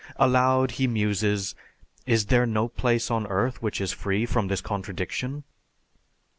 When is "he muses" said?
0.71-1.53